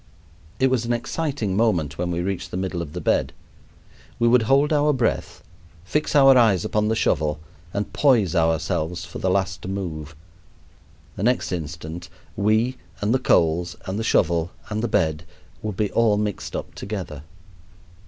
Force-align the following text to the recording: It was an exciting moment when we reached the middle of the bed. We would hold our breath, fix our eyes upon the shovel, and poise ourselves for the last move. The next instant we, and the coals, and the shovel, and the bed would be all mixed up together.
It 0.59 0.71
was 0.71 0.83
an 0.83 0.93
exciting 0.93 1.55
moment 1.55 1.99
when 1.99 2.09
we 2.09 2.21
reached 2.23 2.49
the 2.49 2.57
middle 2.57 2.81
of 2.81 2.93
the 2.93 2.99
bed. 2.99 3.33
We 4.17 4.27
would 4.27 4.41
hold 4.49 4.73
our 4.73 4.93
breath, 4.93 5.43
fix 5.85 6.15
our 6.15 6.35
eyes 6.35 6.65
upon 6.65 6.87
the 6.87 6.95
shovel, 6.95 7.39
and 7.71 7.93
poise 7.93 8.35
ourselves 8.35 9.05
for 9.05 9.19
the 9.19 9.29
last 9.29 9.67
move. 9.67 10.15
The 11.17 11.21
next 11.23 11.51
instant 11.51 12.09
we, 12.35 12.77
and 12.99 13.13
the 13.13 13.19
coals, 13.19 13.75
and 13.85 13.99
the 13.99 14.03
shovel, 14.03 14.49
and 14.69 14.81
the 14.81 14.87
bed 14.87 15.23
would 15.61 15.77
be 15.77 15.91
all 15.91 16.17
mixed 16.17 16.55
up 16.55 16.73
together. 16.73 17.21